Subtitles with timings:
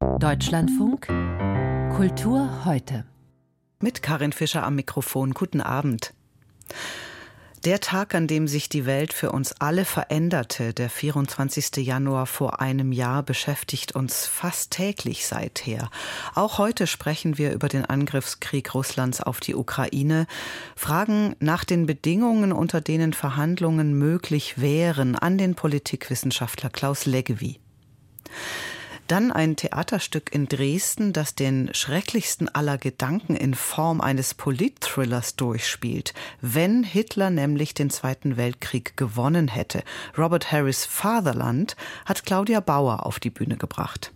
[0.00, 1.06] Deutschlandfunk
[1.96, 3.04] Kultur heute.
[3.80, 5.34] Mit Karin Fischer am Mikrofon.
[5.34, 6.14] Guten Abend.
[7.64, 11.84] Der Tag, an dem sich die Welt für uns alle veränderte, der 24.
[11.84, 15.90] Januar vor einem Jahr, beschäftigt uns fast täglich seither.
[16.34, 20.26] Auch heute sprechen wir über den Angriffskrieg Russlands auf die Ukraine,
[20.76, 27.58] fragen nach den Bedingungen, unter denen Verhandlungen möglich wären, an den Politikwissenschaftler Klaus Leggevi.
[29.08, 36.12] Dann ein Theaterstück in Dresden, das den schrecklichsten aller Gedanken in Form eines Politthrillers durchspielt.
[36.42, 39.82] Wenn Hitler nämlich den Zweiten Weltkrieg gewonnen hätte.
[40.18, 44.12] Robert Harris Fatherland hat Claudia Bauer auf die Bühne gebracht.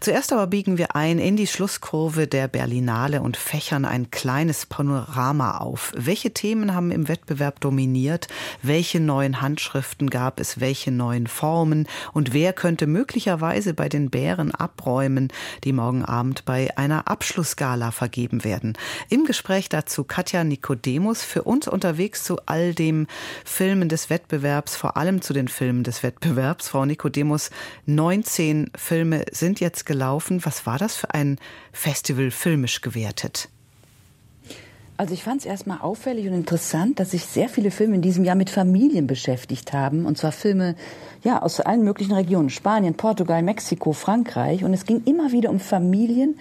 [0.00, 5.58] Zuerst aber biegen wir ein in die Schlusskurve der Berlinale und fächern ein kleines Panorama
[5.58, 5.92] auf.
[5.96, 8.28] Welche Themen haben im Wettbewerb dominiert?
[8.62, 10.60] Welche neuen Handschriften gab es?
[10.60, 11.86] Welche neuen Formen?
[12.12, 15.28] Und wer könnte möglicherweise bei den Bären abräumen,
[15.64, 18.76] die morgen Abend bei einer Abschlussgala vergeben werden?
[19.08, 23.06] Im Gespräch dazu Katja Nikodemus, für uns unterwegs zu all dem
[23.44, 26.68] Filmen des Wettbewerbs, vor allem zu den Filmen des Wettbewerbs.
[26.68, 27.50] Frau Nikodemus,
[27.86, 30.44] 19 Filme sind jetzt gelaufen.
[30.44, 31.38] Was war das für ein
[31.72, 33.48] Festival filmisch gewertet?
[35.00, 38.22] Also ich fand es erstmal auffällig und interessant, dass sich sehr viele Filme in diesem
[38.22, 40.04] Jahr mit Familien beschäftigt haben.
[40.04, 40.76] Und zwar Filme
[41.24, 42.50] ja, aus allen möglichen Regionen.
[42.50, 44.62] Spanien, Portugal, Mexiko, Frankreich.
[44.62, 46.38] Und es ging immer wieder um Familien,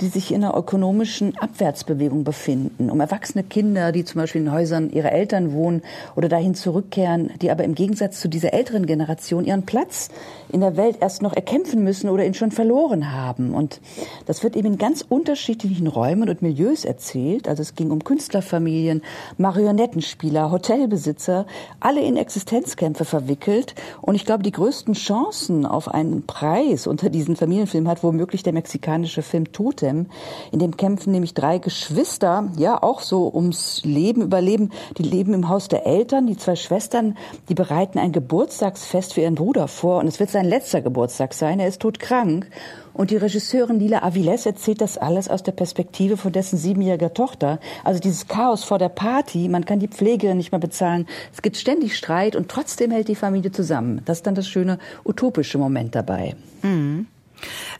[0.00, 4.90] die sich in einer ökonomischen Abwärtsbewegung befinden, um erwachsene Kinder, die zum Beispiel in Häusern
[4.90, 5.82] ihrer Eltern wohnen
[6.16, 10.10] oder dahin zurückkehren, die aber im Gegensatz zu dieser älteren Generation ihren Platz
[10.48, 13.54] in der Welt erst noch erkämpfen müssen oder ihn schon verloren haben.
[13.54, 13.80] Und
[14.26, 17.48] das wird eben in ganz unterschiedlichen Räumen und Milieus erzählt.
[17.48, 19.02] Also es ging um Künstlerfamilien,
[19.38, 21.46] Marionettenspieler, Hotelbesitzer,
[21.80, 23.74] alle in Existenzkämpfe verwickelt.
[24.00, 28.52] Und ich glaube, die größten Chancen auf einen Preis unter diesen Familienfilmen hat womöglich der
[28.52, 30.06] mexikanische Film Tote Totem.
[30.50, 34.70] In dem kämpfen nämlich drei Geschwister, ja, auch so ums Leben, Überleben.
[34.98, 36.26] Die leben im Haus der Eltern.
[36.26, 37.16] Die zwei Schwestern,
[37.48, 39.98] die bereiten ein Geburtstagsfest für ihren Bruder vor.
[39.98, 41.60] Und es wird sein letzter Geburtstag sein.
[41.60, 42.48] Er ist todkrank.
[42.94, 47.58] Und die Regisseurin Lila Aviles erzählt das alles aus der Perspektive von dessen siebenjähriger Tochter.
[47.84, 51.06] Also dieses Chaos vor der Party, man kann die Pflege nicht mehr bezahlen.
[51.32, 54.02] Es gibt ständig Streit und trotzdem hält die Familie zusammen.
[54.04, 56.36] Das ist dann das schöne utopische Moment dabei.
[56.60, 57.06] Mhm.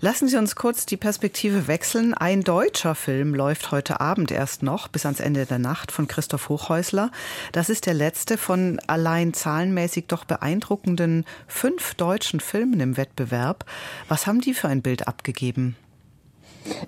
[0.00, 2.14] Lassen Sie uns kurz die Perspektive wechseln.
[2.14, 6.48] Ein deutscher Film läuft heute Abend erst noch bis ans Ende der Nacht von Christoph
[6.48, 7.10] Hochhäusler.
[7.52, 13.64] Das ist der letzte von allein zahlenmäßig doch beeindruckenden fünf deutschen Filmen im Wettbewerb.
[14.08, 15.76] Was haben die für ein Bild abgegeben?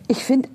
[0.09, 0.49] Ich finde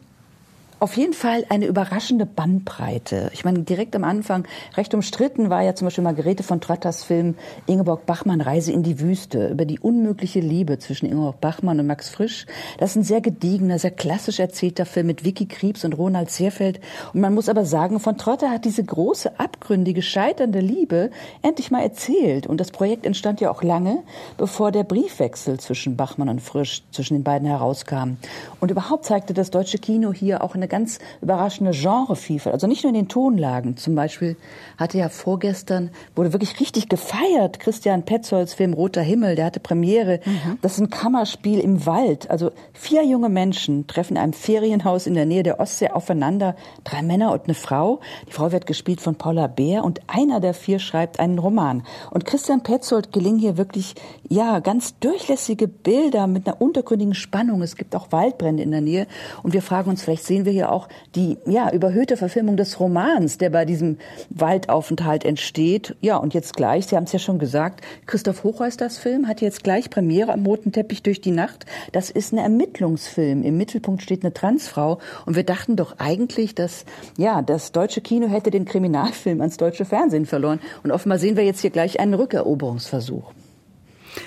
[0.79, 3.29] auf jeden Fall eine überraschende Bandbreite.
[3.33, 4.47] Ich meine, direkt am Anfang,
[4.77, 7.35] recht umstritten war ja zum Beispiel Margarete von Trotters Film
[7.65, 12.07] Ingeborg Bachmann Reise in die Wüste über die unmögliche Liebe zwischen Ingeborg Bachmann und Max
[12.09, 12.45] Frisch.
[12.77, 16.79] Das ist ein sehr gediegener, sehr klassisch erzählter Film mit Vicky Kriebs und Ronald Seerfeld.
[17.13, 21.81] Und man muss aber sagen, von Trotter hat diese große, abgründige, scheiternde Liebe endlich mal
[21.81, 22.47] erzählt.
[22.47, 24.03] Und das Projekt entstand ja auch lange,
[24.37, 28.15] bevor der Briefwechsel zwischen Bachmann und Frisch zwischen den beiden herauskam.
[28.61, 32.53] Und überhaupt zeigte das deutsche Kino hier auch eine ganz überraschende Genrevielfalt.
[32.53, 33.75] Also nicht nur in den Tonlagen.
[33.77, 34.37] Zum Beispiel
[34.77, 40.21] hatte ja vorgestern, wurde wirklich richtig gefeiert, Christian Petzolds Film Roter Himmel, der hatte Premiere.
[40.23, 40.59] Mhm.
[40.61, 42.29] Das ist ein Kammerspiel im Wald.
[42.29, 46.55] Also vier junge Menschen treffen in einem Ferienhaus in der Nähe der Ostsee aufeinander.
[46.83, 47.99] Drei Männer und eine Frau.
[48.27, 51.83] Die Frau wird gespielt von Paula Beer und einer der vier schreibt einen Roman.
[52.11, 53.95] Und Christian Petzold gelingen hier wirklich,
[54.27, 57.61] ja, ganz durchlässige Bilder mit einer untergründigen Spannung.
[57.61, 59.07] Es gibt auch Waldbrände in der Nähe.
[59.43, 62.79] Und wir fragen uns, vielleicht sehen wir hier ja auch die ja, überhöhte Verfilmung des
[62.79, 63.97] Romans, der bei diesem
[64.29, 65.95] Waldaufenthalt entsteht.
[66.01, 69.63] Ja, und jetzt gleich, Sie haben es ja schon gesagt, Christoph Hochheusters Film hat jetzt
[69.63, 71.65] gleich Premiere am Roten Teppich durch die Nacht.
[71.91, 73.43] Das ist ein Ermittlungsfilm.
[73.43, 74.99] Im Mittelpunkt steht eine Transfrau.
[75.25, 76.85] Und wir dachten doch eigentlich, dass
[77.17, 80.59] ja, das deutsche Kino hätte den Kriminalfilm ans deutsche Fernsehen verloren.
[80.83, 83.33] Und offenbar sehen wir jetzt hier gleich einen Rückeroberungsversuch.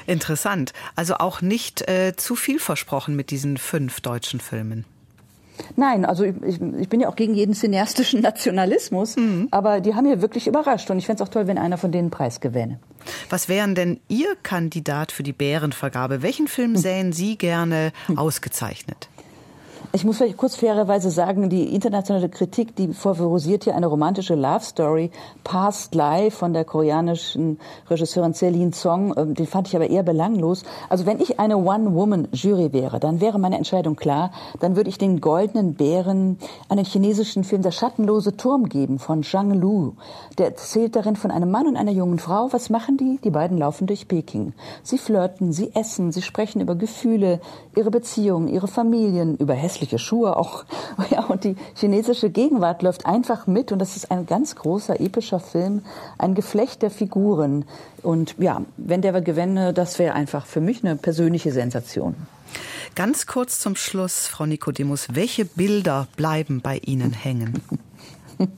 [0.06, 0.72] Interessant.
[0.97, 4.84] Also auch nicht äh, zu viel versprochen mit diesen fünf deutschen Filmen.
[5.77, 9.49] Nein, also ich, ich bin ja auch gegen jeden cineastischen Nationalismus, mhm.
[9.51, 11.93] aber die haben mir wirklich überrascht und ich fände es auch toll, wenn einer von
[11.93, 12.78] denen Preis gewinne.
[13.31, 16.22] Was wären denn Ihr Kandidat für die Bärenvergabe?
[16.22, 16.77] Welchen Film hm.
[16.77, 19.09] sähen Sie gerne ausgezeichnet?
[19.94, 24.65] Ich muss vielleicht kurz fairerweise sagen, die internationale Kritik, die favorisiert hier eine romantische Love
[24.65, 25.10] Story,
[25.44, 27.60] Past Life von der koreanischen
[27.91, 30.62] Regisseurin Celine Song, ähm, den fand ich aber eher belanglos.
[30.89, 35.21] Also wenn ich eine One-Woman-Jury wäre, dann wäre meine Entscheidung klar, dann würde ich den
[35.21, 36.39] Goldenen Bären
[36.71, 39.92] einen chinesischen Film Der schattenlose Turm geben von Zhang Lu.
[40.39, 42.48] Der erzählt darin von einem Mann und einer jungen Frau.
[42.50, 43.18] Was machen die?
[43.22, 44.54] Die beiden laufen durch Peking.
[44.83, 47.42] Sie flirten, sie essen, sie sprechen über Gefühle,
[47.77, 50.64] ihre Beziehungen, ihre Familien, über hässliche Schuhe auch.
[51.10, 55.40] Ja, und die chinesische Gegenwart läuft einfach mit und das ist ein ganz großer epischer
[55.40, 55.82] Film,
[56.16, 57.64] ein Geflecht der Figuren.
[58.02, 62.14] Und ja, wenn der gewänne, das wäre einfach für mich eine persönliche Sensation.
[62.94, 67.62] Ganz kurz zum Schluss, Frau Nikodemus, welche Bilder bleiben bei Ihnen hängen?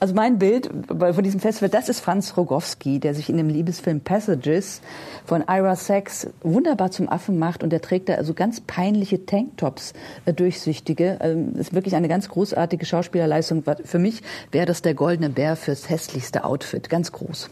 [0.00, 4.00] Also mein Bild von diesem Festival, das ist Franz Rogowski, der sich in dem Liebesfilm
[4.00, 4.82] Passages
[5.24, 9.94] von Ira Sachs wunderbar zum Affen macht und der trägt da also ganz peinliche Tanktops,
[10.26, 11.18] äh, durchsichtige.
[11.20, 13.64] Ähm, ist wirklich eine ganz großartige Schauspielerleistung.
[13.84, 14.22] Für mich
[14.52, 16.90] wäre das der goldene Bär fürs hässlichste Outfit.
[16.90, 17.48] Ganz groß.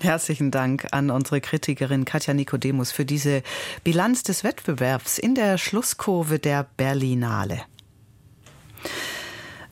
[0.00, 3.42] Herzlichen Dank an unsere Kritikerin Katja Nikodemus für diese
[3.82, 7.62] Bilanz des Wettbewerbs in der Schlusskurve der Berlinale.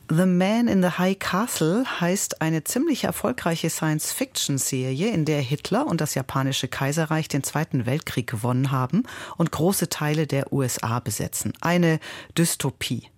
[0.09, 5.99] The Man in the High Castle heißt eine ziemlich erfolgreiche Science-Fiction-Serie, in der Hitler und
[5.99, 9.03] das japanische Kaiserreich den Zweiten Weltkrieg gewonnen haben
[9.35, 11.51] und große Teile der USA besetzen.
[11.59, 11.99] Eine
[12.37, 13.09] Dystopie.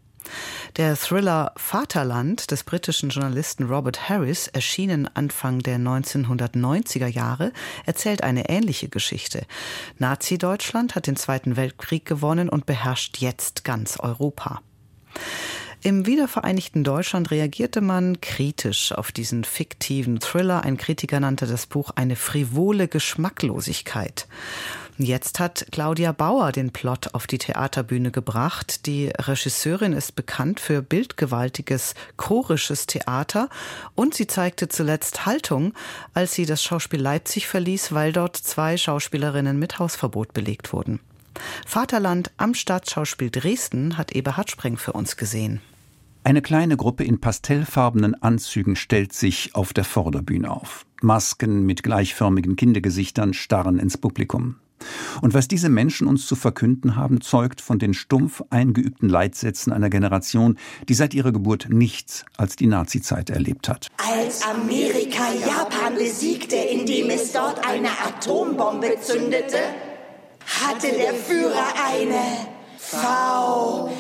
[0.78, 7.54] Der Thriller Vaterland des britischen Journalisten Robert Harris, erschienen Anfang der 1990er Jahre,
[7.86, 9.46] erzählt eine ähnliche Geschichte.
[10.00, 14.62] Nazi-Deutschland hat den Zweiten Weltkrieg gewonnen und beherrscht jetzt ganz Europa.
[15.82, 20.64] Im wiedervereinigten Deutschland reagierte man kritisch auf diesen fiktiven Thriller.
[20.64, 24.28] Ein Kritiker nannte das Buch eine frivole Geschmacklosigkeit.
[24.98, 28.86] Jetzt hat Claudia Bauer den Plot auf die Theaterbühne gebracht.
[28.86, 33.48] Die Regisseurin ist bekannt für bildgewaltiges chorisches Theater
[33.96, 35.74] und sie zeigte zuletzt Haltung,
[36.14, 41.00] als sie das Schauspiel Leipzig verließ, weil dort zwei Schauspielerinnen mit Hausverbot belegt wurden.
[41.66, 45.62] Vaterland am Staatsschauspiel Dresden hat Eberhard Spreng für uns gesehen.
[46.24, 50.86] Eine kleine Gruppe in pastellfarbenen Anzügen stellt sich auf der Vorderbühne auf.
[51.02, 54.58] Masken mit gleichförmigen Kindergesichtern starren ins Publikum.
[55.22, 59.90] Und was diese Menschen uns zu verkünden haben, zeugt von den stumpf eingeübten Leitsätzen einer
[59.90, 63.88] Generation, die seit ihrer Geburt nichts als die Nazizeit erlebt hat.
[63.98, 69.58] Als Amerika Japan besiegte, indem es dort eine Atombombe zündete,
[70.50, 72.22] hatte der Führer eine
[72.82, 73.92] V3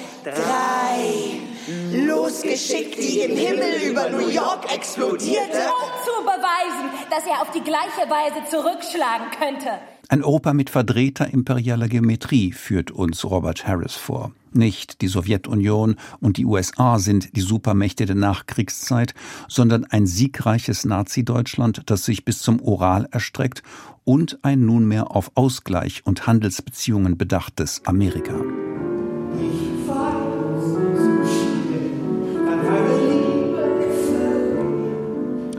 [1.94, 5.58] losgeschickt, die im Himmel über New York explodierte.
[5.58, 9.80] Um zu beweisen, dass er auf die gleiche Weise zurückschlagen könnte.
[10.08, 14.32] Ein Europa mit verdrehter imperialer Geometrie führt uns Robert Harris vor.
[14.52, 19.14] Nicht die Sowjetunion und die USA sind die Supermächte der Nachkriegszeit,
[19.48, 23.64] sondern ein siegreiches Nazi-Deutschland, das sich bis zum Ural erstreckt
[24.04, 28.34] und ein nunmehr auf Ausgleich und Handelsbeziehungen bedachtes Amerika.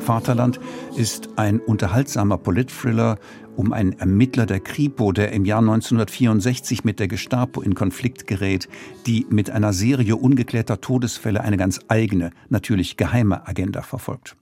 [0.01, 0.59] Vaterland
[1.01, 3.19] ist ein unterhaltsamer Politthriller
[3.57, 8.69] um einen Ermittler der Kripo, der im Jahr 1964 mit der Gestapo in Konflikt gerät,
[9.07, 14.37] die mit einer Serie ungeklärter Todesfälle eine ganz eigene, natürlich geheime Agenda verfolgt.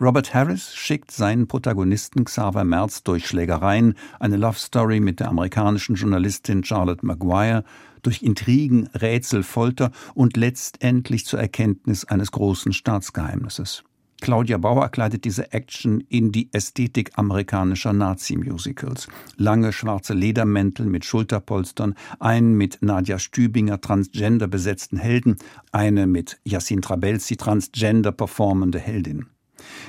[0.00, 5.96] Robert Harris schickt seinen Protagonisten Xaver Merz durch Schlägereien, eine Love Story mit der amerikanischen
[5.96, 7.64] Journalistin Charlotte Maguire,
[8.00, 13.84] durch Intrigen, Rätsel, Folter und letztendlich zur Erkenntnis eines großen Staatsgeheimnisses.
[14.20, 19.08] Claudia Bauer kleidet diese Action in die Ästhetik amerikanischer Nazi-Musicals.
[19.36, 25.36] Lange schwarze Ledermäntel mit Schulterpolstern, einen mit Nadja Stübinger transgender besetzten Helden,
[25.70, 29.26] eine mit Yassin Trabelsi transgender performende Heldin.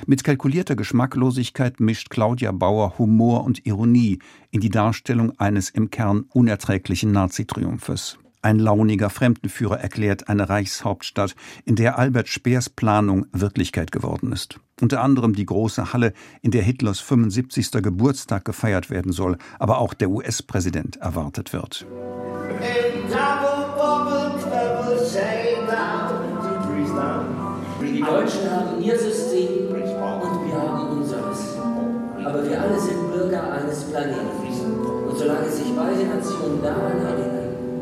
[0.06, 6.26] Mit kalkulierter Geschmacklosigkeit mischt Claudia Bauer Humor und Ironie in die Darstellung eines im Kern
[6.32, 8.18] unerträglichen Nazi-Triumphes.
[8.42, 11.34] Ein launiger Fremdenführer erklärt eine Reichshauptstadt,
[11.66, 14.58] in der Albert Speers Planung Wirklichkeit geworden ist.
[14.80, 17.70] Unter anderem die große Halle, in der Hitlers 75.
[17.82, 21.86] Geburtstag gefeiert werden soll, aber auch der US-Präsident erwartet wird.
[27.82, 31.58] Die Deutschen haben ihr System und wir haben unseres.
[32.24, 34.40] Aber wir alle sind Bürger eines Planeten.
[34.80, 37.29] Und solange sich beide Nationen daran erinnern,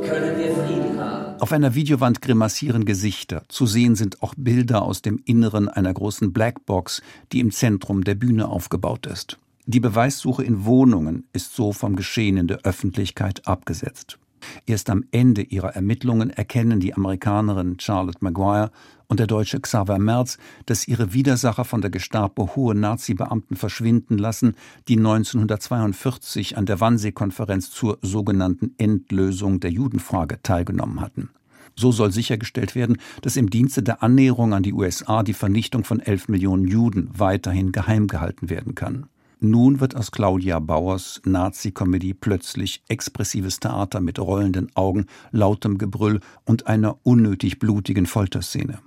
[0.08, 1.40] können wir Frieden haben.
[1.40, 3.42] Auf einer Videowand grimassieren Gesichter.
[3.48, 8.14] Zu sehen sind auch Bilder aus dem Inneren einer großen Blackbox, die im Zentrum der
[8.14, 9.38] Bühne aufgebaut ist.
[9.66, 14.18] Die Beweissuche in Wohnungen ist so vom Geschehen in der Öffentlichkeit abgesetzt.
[14.66, 18.70] Erst am Ende ihrer Ermittlungen erkennen die Amerikanerin Charlotte Maguire
[19.08, 24.54] und der Deutsche Xaver Merz, dass ihre Widersacher von der Gestapo hohe Nazi-Beamten verschwinden lassen,
[24.86, 31.30] die 1942 an der Wannsee-Konferenz zur sogenannten Endlösung der Judenfrage teilgenommen hatten.
[31.74, 36.00] So soll sichergestellt werden, dass im Dienste der Annäherung an die USA die Vernichtung von
[36.00, 39.06] elf Millionen Juden weiterhin geheim gehalten werden kann.
[39.40, 46.66] Nun wird aus Claudia Bauers Nazi-Komödie plötzlich expressives Theater mit rollenden Augen, lautem Gebrüll und
[46.66, 48.80] einer unnötig blutigen Folterszene.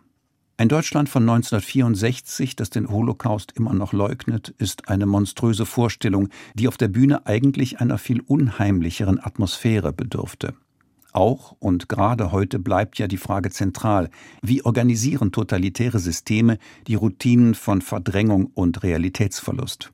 [0.57, 6.67] Ein Deutschland von 1964, das den Holocaust immer noch leugnet, ist eine monströse Vorstellung, die
[6.67, 10.53] auf der Bühne eigentlich einer viel unheimlicheren Atmosphäre bedürfte.
[11.13, 14.09] Auch und gerade heute bleibt ja die Frage zentral,
[14.41, 19.91] wie organisieren totalitäre Systeme die Routinen von Verdrängung und Realitätsverlust?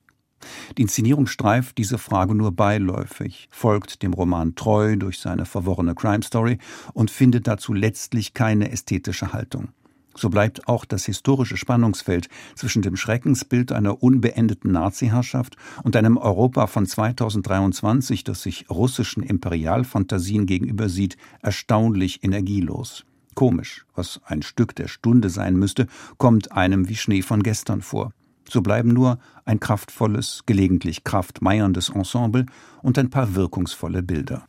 [0.77, 6.23] Die Inszenierung streift diese Frage nur beiläufig, folgt dem Roman treu durch seine verworrene Crime
[6.23, 6.57] Story
[6.93, 9.69] und findet dazu letztlich keine ästhetische Haltung.
[10.17, 16.65] So bleibt auch das historische Spannungsfeld zwischen dem Schreckensbild einer unbeendeten Nazi-Herrschaft und einem Europa
[16.67, 23.05] von 2023, das sich russischen Imperialfantasien gegenüber sieht, erstaunlich energielos.
[23.35, 25.85] Komisch, was ein Stück der Stunde sein müsste,
[26.17, 28.11] kommt einem wie Schnee von gestern vor.
[28.49, 32.45] So bleiben nur ein kraftvolles, gelegentlich kraftmeierndes Ensemble
[32.81, 34.45] und ein paar wirkungsvolle Bilder.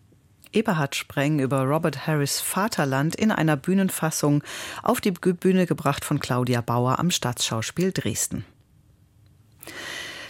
[0.52, 4.42] Eberhard Spreng über Robert Harris Vaterland in einer Bühnenfassung
[4.82, 8.44] auf die Bühne gebracht von Claudia Bauer am Staatsschauspiel Dresden.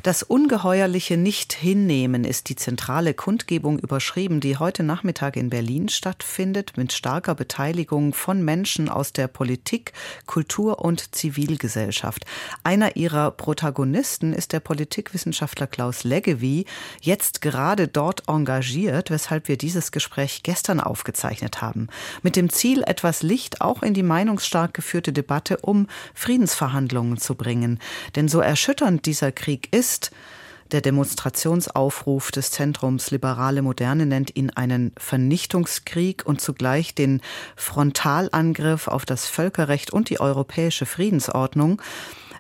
[0.09, 6.95] Das ungeheuerliche Nicht-Hinnehmen ist die zentrale Kundgebung überschrieben, die heute Nachmittag in Berlin stattfindet, mit
[6.95, 9.93] starker Beteiligung von Menschen aus der Politik,
[10.25, 12.25] Kultur und Zivilgesellschaft.
[12.65, 16.65] Einer ihrer Protagonisten ist der Politikwissenschaftler Klaus Leggevi,
[17.03, 21.89] jetzt gerade dort engagiert, weshalb wir dieses Gespräch gestern aufgezeichnet haben.
[22.23, 27.79] Mit dem Ziel, etwas Licht auch in die meinungsstark geführte Debatte um Friedensverhandlungen zu bringen.
[28.17, 30.11] Denn so erschütternd dieser Krieg ist, ist.
[30.71, 37.23] Der Demonstrationsaufruf des Zentrums Liberale Moderne nennt ihn einen Vernichtungskrieg und zugleich den
[37.57, 41.81] Frontalangriff auf das Völkerrecht und die europäische Friedensordnung.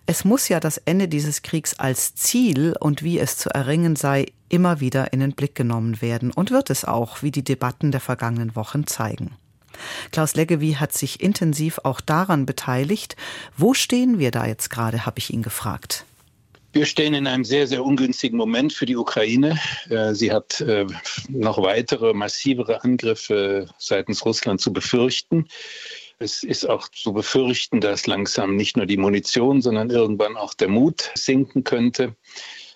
[0.04, 4.26] Es muss ja das Ende dieses Kriegs als Ziel und wie es zu erringen sei,
[4.50, 8.00] immer wieder in den Blick genommen werden und wird es auch, wie die Debatten der
[8.00, 9.36] vergangenen Wochen zeigen.
[10.12, 13.16] Klaus Leggevi hat sich intensiv auch daran beteiligt.
[13.56, 16.04] Wo stehen wir da jetzt gerade, habe ich ihn gefragt.
[16.78, 19.58] Wir stehen in einem sehr, sehr ungünstigen Moment für die Ukraine.
[19.90, 20.87] Äh, sie hat äh,
[21.28, 25.49] noch weitere, massivere Angriffe seitens Russland zu befürchten.
[26.20, 30.68] Es ist auch zu befürchten, dass langsam nicht nur die Munition, sondern irgendwann auch der
[30.68, 32.14] Mut sinken könnte.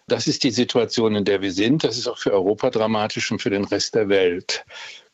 [0.08, 1.84] Das ist die Situation, in der wir sind.
[1.84, 4.64] Das ist auch für Europa dramatisch und für den Rest der Welt.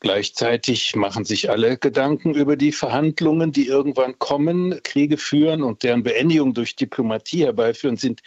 [0.01, 6.05] Gleichzeitig machen sich alle Gedanken über die Verhandlungen, die irgendwann kommen, Kriege führen und deren
[6.05, 8.21] Beendigung durch Diplomatie herbeiführen, sind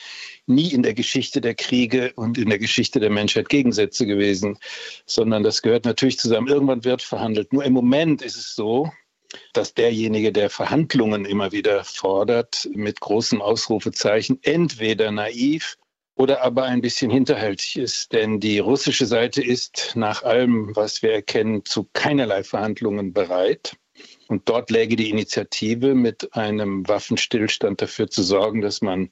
[0.48, 4.58] nie in der Geschichte der Kriege und in der Geschichte der Menschheit Gegensätze gewesen,
[5.06, 6.50] sondern das gehört natürlich zusammen.
[6.50, 7.54] Irgendwann wird verhandelt.
[7.54, 8.92] Nur im Moment ist es so,
[9.54, 15.78] dass derjenige, der Verhandlungen immer wieder fordert, mit großem Ausrufezeichen, entweder naiv
[16.22, 18.14] oder aber ein bisschen hinterhältig ist.
[18.14, 23.76] Denn die russische Seite ist nach allem, was wir erkennen, zu keinerlei Verhandlungen bereit.
[24.28, 29.10] Und dort läge die Initiative, mit einem Waffenstillstand dafür zu sorgen, dass man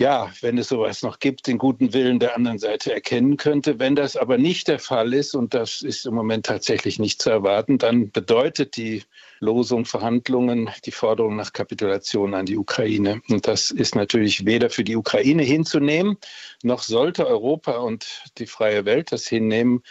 [0.00, 3.80] ja, wenn es sowas noch gibt, den guten Willen der anderen Seite erkennen könnte.
[3.80, 7.30] Wenn das aber nicht der Fall ist, und das ist im Moment tatsächlich nicht zu
[7.30, 9.02] erwarten, dann bedeutet die
[9.40, 13.20] Losung Verhandlungen die Forderung nach Kapitulation an die Ukraine.
[13.28, 16.16] Und das ist natürlich weder für die Ukraine hinzunehmen,
[16.62, 19.82] noch sollte Europa und die freie Welt das hinnehmen,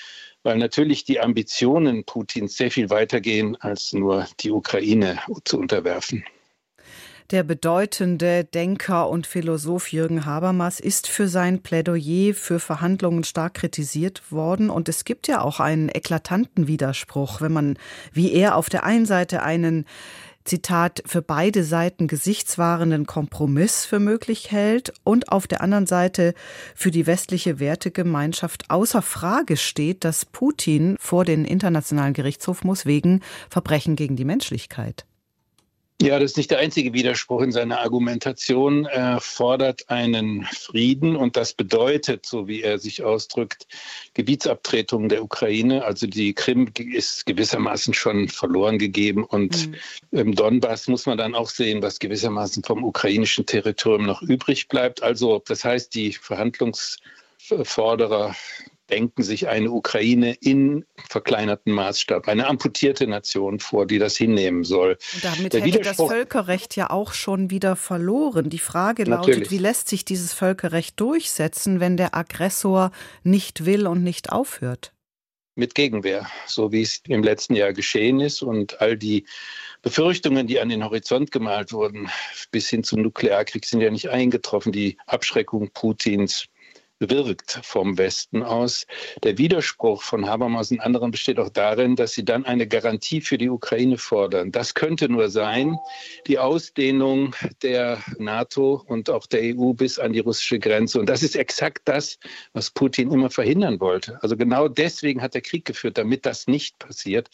[0.44, 6.24] weil natürlich die Ambitionen Putins sehr viel weitergehen, als nur die Ukraine zu unterwerfen.
[7.30, 14.32] Der bedeutende Denker und Philosoph Jürgen Habermas ist für sein Plädoyer für Verhandlungen stark kritisiert
[14.32, 14.70] worden.
[14.70, 17.78] Und es gibt ja auch einen eklatanten Widerspruch, wenn man,
[18.14, 19.84] wie er auf der einen Seite einen
[20.46, 26.34] Zitat, für beide Seiten gesichtswahrenden Kompromiss für möglich hält und auf der anderen Seite
[26.76, 33.20] für die westliche Wertegemeinschaft außer Frage steht, dass Putin vor den Internationalen Gerichtshof muss wegen
[33.50, 35.06] Verbrechen gegen die Menschlichkeit.
[36.00, 38.86] Ja, das ist nicht der einzige Widerspruch in seiner Argumentation.
[38.86, 43.66] Er fordert einen Frieden und das bedeutet, so wie er sich ausdrückt,
[44.14, 45.84] Gebietsabtretung der Ukraine.
[45.84, 49.76] Also die Krim ist gewissermaßen schon verloren gegeben und mhm.
[50.12, 55.02] im Donbass muss man dann auch sehen, was gewissermaßen vom ukrainischen Territorium noch übrig bleibt.
[55.02, 58.36] Also das heißt, die Verhandlungsforderer
[58.90, 64.98] denken sich eine Ukraine in verkleinerten Maßstab, eine amputierte Nation vor, die das hinnehmen soll.
[65.14, 68.50] Und damit Der hätte das Völkerrecht ja auch schon wieder verloren.
[68.50, 69.52] Die Frage lautet, Natürlich.
[69.52, 72.92] wie lässt sich dieses Völkerrecht durchsetzen, wenn der Aggressor
[73.24, 74.94] nicht will und nicht aufhört?
[75.56, 79.26] Mit Gegenwehr, so wie es im letzten Jahr geschehen ist und all die
[79.82, 82.10] Befürchtungen, die an den Horizont gemalt wurden,
[82.52, 84.72] bis hin zum Nuklearkrieg, sind ja nicht eingetroffen.
[84.72, 86.46] Die Abschreckung Putins
[87.00, 88.86] wirkt vom Westen aus.
[89.24, 93.38] Der Widerspruch von Habermas und anderen besteht auch darin, dass sie dann eine Garantie für
[93.38, 94.52] die Ukraine fordern.
[94.52, 95.78] Das könnte nur sein,
[96.28, 101.00] die Ausdehnung der NATO und auch der EU bis an die russische Grenze.
[101.00, 102.18] Und das ist exakt das,
[102.54, 104.22] was Putin immer verhindern wollte.
[104.22, 107.30] Also genau deswegen hat er Krieg geführt, damit das nicht passiert.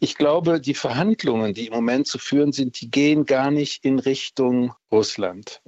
[0.00, 3.98] Ich glaube, die Verhandlungen, die im Moment zu führen sind, die gehen gar nicht in
[3.98, 5.62] Richtung Russland.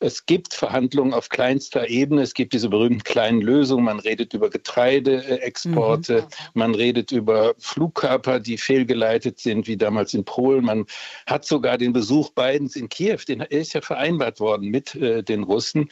[0.00, 2.22] Es gibt Verhandlungen auf kleinster Ebene.
[2.22, 3.84] Es gibt diese berühmten kleinen Lösungen.
[3.84, 6.22] Man redet über Getreideexporte.
[6.22, 6.26] Mhm.
[6.54, 10.64] Man redet über Flugkörper, die fehlgeleitet sind, wie damals in Polen.
[10.64, 10.86] Man
[11.26, 15.42] hat sogar den Besuch Bidens in Kiew, den ist ja vereinbart worden mit äh, den
[15.42, 15.90] Russen.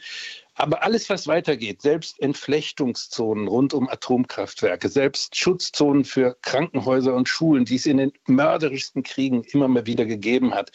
[0.55, 7.65] Aber alles, was weitergeht, selbst Entflechtungszonen rund um Atomkraftwerke, selbst Schutzzonen für Krankenhäuser und Schulen,
[7.65, 10.71] die es in den mörderischsten Kriegen immer mal wieder gegeben hat,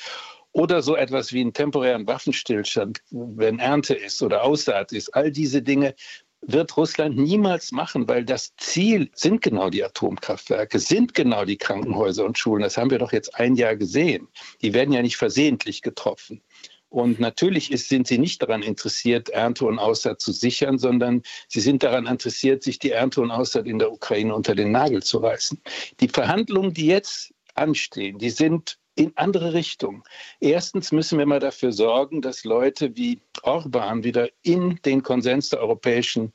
[0.52, 5.14] oder so etwas wie einen temporären Waffenstillstand, wenn Ernte ist oder Aussaat ist.
[5.14, 5.94] All diese Dinge
[6.42, 12.24] wird Russland niemals machen, weil das Ziel sind genau die Atomkraftwerke, sind genau die Krankenhäuser
[12.24, 12.62] und Schulen.
[12.62, 14.28] Das haben wir doch jetzt ein Jahr gesehen.
[14.60, 16.42] Die werden ja nicht versehentlich getroffen.
[16.88, 21.60] Und natürlich ist, sind sie nicht daran interessiert, Ernte und Aussaat zu sichern, sondern sie
[21.60, 25.18] sind daran interessiert, sich die Ernte und Aussaat in der Ukraine unter den Nagel zu
[25.18, 25.58] reißen.
[26.00, 30.04] Die Verhandlungen, die jetzt anstehen, die sind in andere Richtung.
[30.40, 35.60] Erstens müssen wir mal dafür sorgen, dass Leute wie Orban wieder in den Konsens der
[35.60, 36.32] europäischen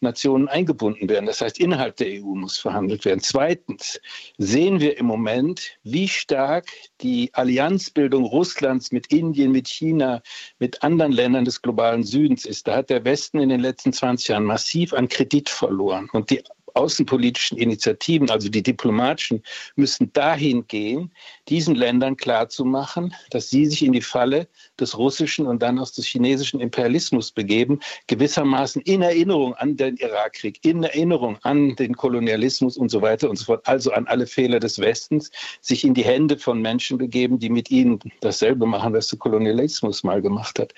[0.00, 1.26] Nationen eingebunden werden.
[1.26, 3.20] Das heißt, innerhalb der EU muss verhandelt werden.
[3.20, 4.00] Zweitens
[4.38, 6.66] sehen wir im Moment, wie stark
[7.00, 10.22] die Allianzbildung Russlands mit Indien, mit China,
[10.58, 12.66] mit anderen Ländern des globalen Südens ist.
[12.66, 16.08] Da hat der Westen in den letzten 20 Jahren massiv an Kredit verloren.
[16.12, 16.42] Und die
[16.74, 19.42] außenpolitischen Initiativen, also die diplomatischen,
[19.76, 21.12] müssen dahin gehen,
[21.48, 24.48] diesen Ländern klarzumachen, dass sie sich in die Falle
[24.78, 30.64] des russischen und dann auch des chinesischen Imperialismus begeben, gewissermaßen in Erinnerung an den Irakkrieg,
[30.64, 34.60] in Erinnerung an den Kolonialismus und so weiter und so fort, also an alle Fehler
[34.60, 39.08] des Westens, sich in die Hände von Menschen begeben, die mit ihnen dasselbe machen, was
[39.08, 40.72] der Kolonialismus mal gemacht hat.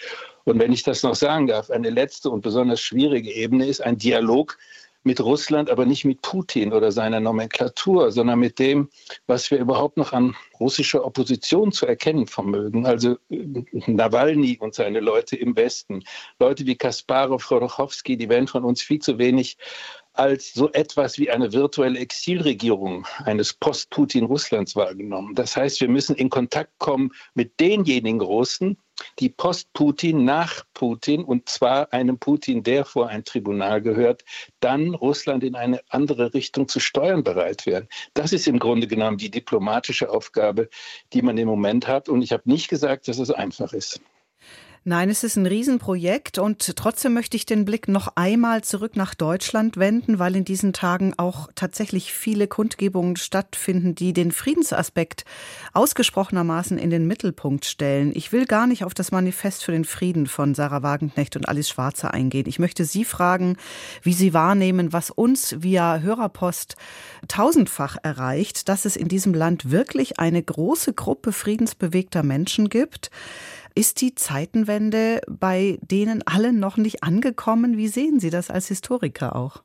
[0.45, 3.99] Und wenn ich das noch sagen darf, eine letzte und besonders schwierige Ebene ist ein
[3.99, 4.59] Dialog
[5.05, 8.89] mit Russland, aber nicht mit Putin oder seiner Nomenklatur, sondern mit dem,
[9.27, 12.87] was wir überhaupt noch an russischer Opposition zu erkennen vermögen.
[12.87, 16.05] Also äh, Nawalny und seine Leute im Westen,
[16.39, 19.57] Leute wie Kasparov, Rodochowski, die werden von uns viel zu wenig
[20.15, 25.35] als so etwas wie eine virtuelle Exilregierung eines Post-Putin-Russlands wahrgenommen.
[25.35, 28.77] Das heißt, wir müssen in Kontakt kommen mit denjenigen Russen,
[29.19, 34.25] die Post-Putin nach Putin, und zwar einem Putin, der vor ein Tribunal gehört,
[34.61, 37.89] dann Russland in eine andere Richtung zu steuern bereit wären.
[38.15, 40.69] Das ist im Grunde genommen die diplomatische Aufgabe,
[41.13, 42.09] die man im Moment hat.
[42.09, 44.01] Und ich habe nicht gesagt, dass es einfach ist.
[44.85, 49.15] Nein, es ist ein Riesenprojekt und trotzdem möchte ich den Blick noch einmal zurück nach
[49.15, 55.25] Deutschland wenden, weil in diesen Tagen auch tatsächlich viele Kundgebungen stattfinden, die den Friedensaspekt
[55.73, 58.11] ausgesprochenermaßen in den Mittelpunkt stellen.
[58.13, 61.69] Ich will gar nicht auf das Manifest für den Frieden von Sarah Wagenknecht und Alice
[61.69, 62.49] Schwarzer eingehen.
[62.49, 63.59] Ich möchte Sie fragen,
[64.03, 66.75] wie Sie wahrnehmen, was uns via Hörerpost
[67.29, 73.13] tausendfach erreicht, dass es in diesem Land wirklich eine große Gruppe friedensbewegter Menschen gibt,
[73.75, 77.77] ist die Zeitenwende bei denen allen noch nicht angekommen?
[77.77, 79.63] Wie sehen Sie das als Historiker auch?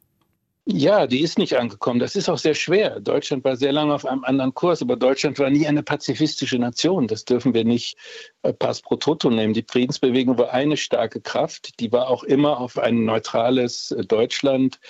[0.69, 1.97] Ja, die ist nicht angekommen.
[2.01, 2.99] Das ist auch sehr schwer.
[2.99, 7.07] Deutschland war sehr lange auf einem anderen Kurs, aber Deutschland war nie eine pazifistische Nation.
[7.07, 7.95] Das dürfen wir nicht
[8.41, 9.53] äh, pass pro toto nehmen.
[9.53, 11.79] Die Friedensbewegung war eine starke Kraft.
[11.79, 14.81] Die war auch immer auf ein neutrales äh, Deutschland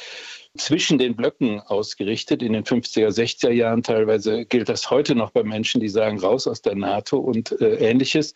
[0.57, 3.83] zwischen den Blöcken ausgerichtet in den 50er, 60er Jahren.
[3.83, 7.75] Teilweise gilt das heute noch bei Menschen, die sagen, raus aus der NATO und äh,
[7.75, 8.33] ähnliches.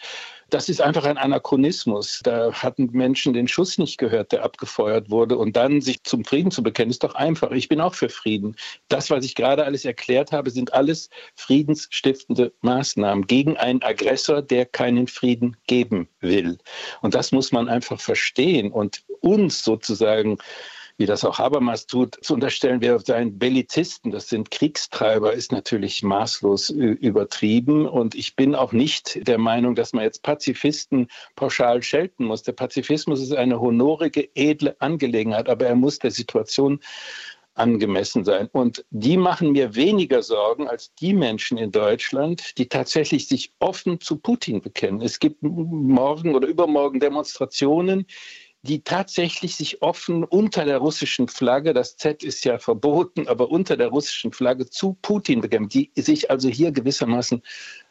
[0.52, 2.20] Das ist einfach ein Anachronismus.
[2.24, 5.38] Da hatten Menschen den Schuss nicht gehört, der abgefeuert wurde.
[5.38, 7.52] Und dann sich zum Frieden zu bekennen, ist doch einfach.
[7.52, 8.58] Ich bin auch für Frieden.
[8.90, 14.66] Das, was ich gerade alles erklärt habe, sind alles friedensstiftende Maßnahmen gegen einen Aggressor, der
[14.66, 16.58] keinen Frieden geben will.
[17.02, 20.38] Und das muss man einfach verstehen und uns sozusagen
[21.02, 26.04] wie das auch Habermas tut, zu unterstellen, wir seien Bellizisten, das sind Kriegstreiber, ist natürlich
[26.04, 27.88] maßlos übertrieben.
[27.88, 32.44] Und ich bin auch nicht der Meinung, dass man jetzt Pazifisten pauschal schelten muss.
[32.44, 36.80] Der Pazifismus ist eine honorige, edle Angelegenheit, aber er muss der Situation
[37.56, 38.48] angemessen sein.
[38.52, 44.00] Und die machen mir weniger Sorgen als die Menschen in Deutschland, die tatsächlich sich offen
[44.00, 45.02] zu Putin bekennen.
[45.02, 48.06] Es gibt morgen oder übermorgen Demonstrationen,
[48.64, 53.76] die tatsächlich sich offen unter der russischen Flagge, das Z ist ja verboten, aber unter
[53.76, 57.42] der russischen Flagge zu Putin bekennen, die sich also hier gewissermaßen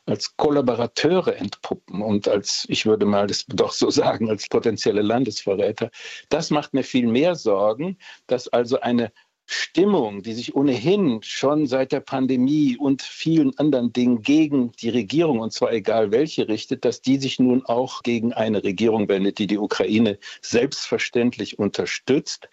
[0.07, 5.91] als Kollaborateure entpuppen und als, ich würde mal das doch so sagen, als potenzielle Landesverräter.
[6.29, 9.13] Das macht mir viel mehr Sorgen, dass also eine
[9.53, 15.41] Stimmung, die sich ohnehin schon seit der Pandemie und vielen anderen Dingen gegen die Regierung,
[15.41, 19.49] und zwar egal welche, richtet, dass die sich nun auch gegen eine Regierung wendet, die
[19.49, 22.49] die Ukraine selbstverständlich unterstützt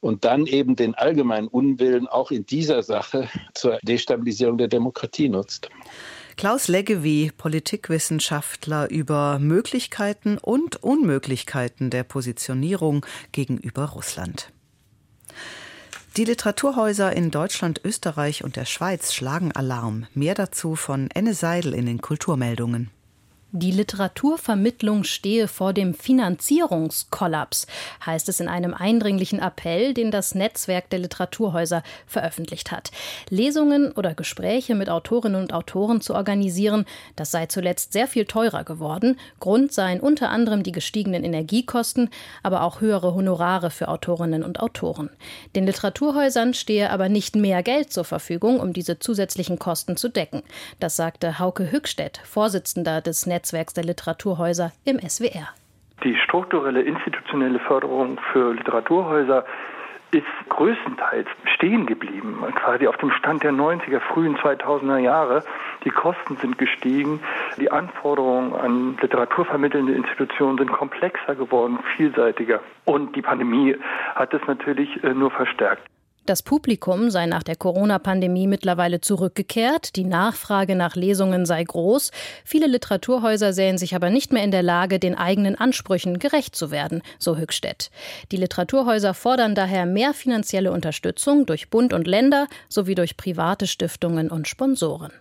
[0.00, 5.70] und dann eben den allgemeinen Unwillen auch in dieser Sache zur Destabilisierung der Demokratie nutzt.
[6.36, 14.53] Klaus Leggevi, Politikwissenschaftler über Möglichkeiten und Unmöglichkeiten der Positionierung gegenüber Russland.
[16.16, 20.06] Die Literaturhäuser in Deutschland, Österreich und der Schweiz schlagen Alarm.
[20.14, 22.90] Mehr dazu von Enne Seidel in den Kulturmeldungen.
[23.56, 27.68] Die Literaturvermittlung stehe vor dem Finanzierungskollaps,
[28.04, 32.90] heißt es in einem eindringlichen Appell, den das Netzwerk der Literaturhäuser veröffentlicht hat.
[33.30, 38.64] Lesungen oder Gespräche mit Autorinnen und Autoren zu organisieren, das sei zuletzt sehr viel teurer
[38.64, 39.20] geworden.
[39.38, 42.10] Grund seien unter anderem die gestiegenen Energiekosten,
[42.42, 45.10] aber auch höhere Honorare für Autorinnen und Autoren.
[45.54, 50.42] Den Literaturhäusern stehe aber nicht mehr Geld zur Verfügung, um diese zusätzlichen Kosten zu decken.
[50.80, 55.48] Das sagte Hauke Hückstedt, Vorsitzender des Netzwerks Netzwerks der Literaturhäuser im SWR.
[56.02, 59.44] Die strukturelle institutionelle Förderung für Literaturhäuser
[60.12, 65.44] ist größtenteils stehen geblieben, quasi auf dem Stand der 90er, frühen 2000er Jahre.
[65.84, 67.20] Die Kosten sind gestiegen,
[67.58, 72.60] die Anforderungen an literaturvermittelnde Institutionen sind komplexer geworden, vielseitiger.
[72.86, 73.76] Und die Pandemie
[74.14, 75.82] hat es natürlich äh, nur verstärkt.
[76.26, 82.12] Das Publikum sei nach der Corona-Pandemie mittlerweile zurückgekehrt, die Nachfrage nach Lesungen sei groß,
[82.46, 86.70] viele Literaturhäuser sähen sich aber nicht mehr in der Lage, den eigenen Ansprüchen gerecht zu
[86.70, 87.90] werden, so Höchstädt.
[88.32, 94.30] Die Literaturhäuser fordern daher mehr finanzielle Unterstützung durch Bund und Länder sowie durch private Stiftungen
[94.30, 95.12] und Sponsoren.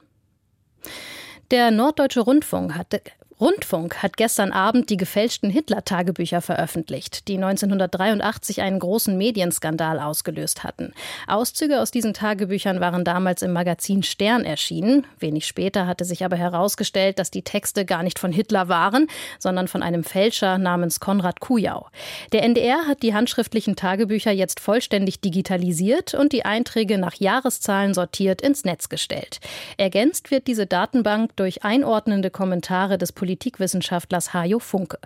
[1.51, 3.01] Der Norddeutsche Rundfunk hatte
[3.43, 10.93] Rundfunk hat gestern Abend die gefälschten Hitler-Tagebücher veröffentlicht, die 1983 einen großen Medienskandal ausgelöst hatten.
[11.27, 15.05] Auszüge aus diesen Tagebüchern waren damals im Magazin Stern erschienen.
[15.19, 19.07] Wenig später hatte sich aber herausgestellt, dass die Texte gar nicht von Hitler waren,
[19.39, 21.89] sondern von einem Fälscher namens Konrad Kujau.
[22.31, 28.41] Der NDR hat die handschriftlichen Tagebücher jetzt vollständig digitalisiert und die Einträge nach Jahreszahlen sortiert
[28.41, 29.41] ins Netz gestellt.
[29.75, 34.99] Ergänzt wird diese Datenbank durch einordnende Kommentare des Politikers Politikwissenschaftlers Hajo Funke.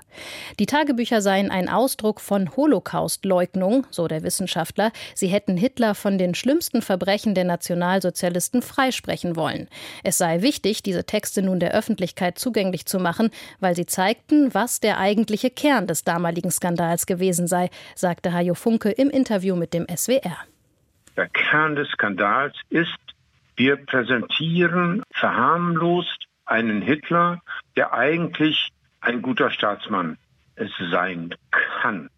[0.59, 4.91] Die Tagebücher seien ein Ausdruck von Holocaustleugnung, so der Wissenschaftler.
[5.15, 9.69] Sie hätten Hitler von den schlimmsten Verbrechen der Nationalsozialisten freisprechen wollen.
[10.03, 13.29] Es sei wichtig, diese Texte nun der Öffentlichkeit zugänglich zu machen,
[13.61, 18.89] weil sie zeigten, was der eigentliche Kern des damaligen Skandals gewesen sei, sagte Hajo Funke
[18.89, 20.37] im Interview mit dem SWR.
[21.15, 22.97] Der Kern des Skandals ist,
[23.55, 27.41] wir präsentieren verharmlost einen Hitler,
[27.77, 30.17] der eigentlich ein guter Staatsmann
[30.91, 31.33] sein
[31.81, 32.09] kann.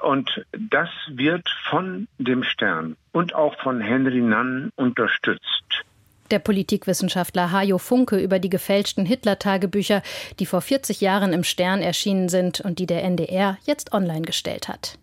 [0.00, 5.84] Und das wird von dem Stern und auch von Henry Nann unterstützt.
[6.30, 10.02] Der Politikwissenschaftler Hajo Funke über die gefälschten Hitler-Tagebücher,
[10.38, 14.68] die vor 40 Jahren im Stern erschienen sind und die der NDR jetzt online gestellt
[14.68, 14.98] hat.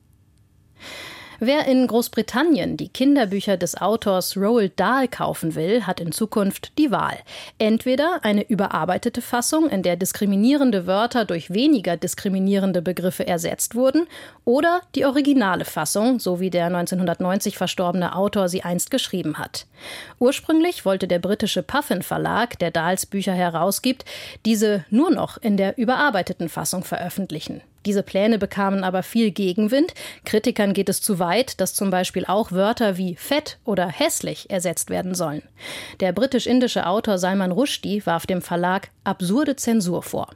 [1.43, 6.91] Wer in Großbritannien die Kinderbücher des Autors Roald Dahl kaufen will, hat in Zukunft die
[6.91, 7.17] Wahl.
[7.57, 14.05] Entweder eine überarbeitete Fassung, in der diskriminierende Wörter durch weniger diskriminierende Begriffe ersetzt wurden,
[14.45, 19.65] oder die originale Fassung, so wie der 1990 verstorbene Autor sie einst geschrieben hat.
[20.19, 24.05] Ursprünglich wollte der britische Puffin Verlag, der Dahls Bücher herausgibt,
[24.45, 27.63] diese nur noch in der überarbeiteten Fassung veröffentlichen.
[27.85, 29.93] Diese Pläne bekamen aber viel Gegenwind.
[30.25, 34.89] Kritikern geht es zu weit, dass zum Beispiel auch Wörter wie fett oder hässlich ersetzt
[34.89, 35.43] werden sollen.
[35.99, 40.27] Der britisch-indische Autor Salman Rushdie warf dem Verlag absurde Zensur vor.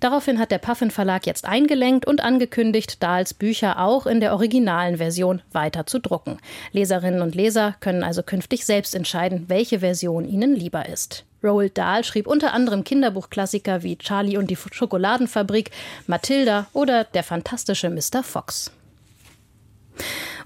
[0.00, 4.98] Daraufhin hat der Puffin Verlag jetzt eingelenkt und angekündigt, Dahls Bücher auch in der originalen
[4.98, 6.38] Version weiter zu drucken.
[6.72, 11.24] Leserinnen und Leser können also künftig selbst entscheiden, welche Version ihnen lieber ist.
[11.42, 15.70] Roald Dahl schrieb unter anderem Kinderbuchklassiker wie Charlie und die Schokoladenfabrik,
[16.06, 18.22] Matilda oder Der fantastische Mr.
[18.22, 18.72] Fox.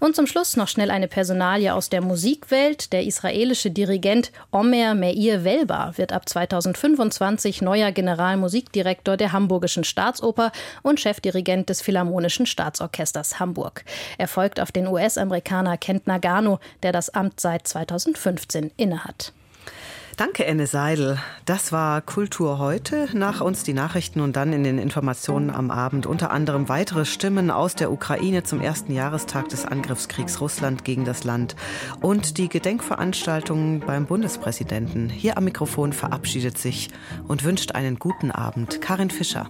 [0.02, 2.92] Und zum Schluss noch schnell eine Personalie aus der Musikwelt.
[2.92, 10.50] Der israelische Dirigent Omer Meir Welba wird ab 2025 neuer Generalmusikdirektor der Hamburgischen Staatsoper
[10.82, 13.84] und Chefdirigent des Philharmonischen Staatsorchesters Hamburg.
[14.18, 19.32] Er folgt auf den US-Amerikaner Kent Nagano, der das Amt seit 2015 innehat.
[20.16, 21.18] Danke, Enne Seidel.
[21.46, 23.08] Das war Kultur heute.
[23.14, 27.50] Nach uns die Nachrichten und dann in den Informationen am Abend unter anderem weitere Stimmen
[27.50, 31.56] aus der Ukraine zum ersten Jahrestag des Angriffskriegs Russland gegen das Land
[32.02, 35.08] und die Gedenkveranstaltungen beim Bundespräsidenten.
[35.08, 36.90] Hier am Mikrofon verabschiedet sich
[37.26, 39.48] und wünscht einen guten Abend Karin Fischer.